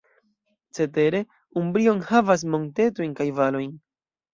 Cetere, 0.77 1.21
Umbrio 1.63 1.95
enhavas 2.01 2.49
montetojn 2.57 3.19
kaj 3.23 3.33
valojn. 3.43 3.83